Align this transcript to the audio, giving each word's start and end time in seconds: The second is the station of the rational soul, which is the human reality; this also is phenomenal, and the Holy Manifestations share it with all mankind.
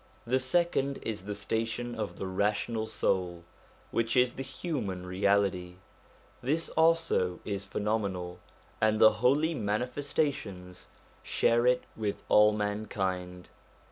The 0.25 0.39
second 0.39 0.97
is 1.03 1.25
the 1.25 1.35
station 1.35 1.93
of 1.93 2.17
the 2.17 2.25
rational 2.25 2.87
soul, 2.87 3.43
which 3.91 4.17
is 4.17 4.33
the 4.33 4.41
human 4.41 5.05
reality; 5.05 5.75
this 6.41 6.69
also 6.69 7.39
is 7.45 7.65
phenomenal, 7.65 8.39
and 8.81 8.99
the 8.99 9.11
Holy 9.21 9.53
Manifestations 9.53 10.89
share 11.21 11.67
it 11.67 11.83
with 11.95 12.23
all 12.29 12.51
mankind. 12.51 13.49